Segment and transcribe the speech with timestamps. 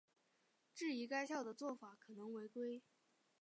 [0.73, 2.81] 质疑该校的做法可能违规。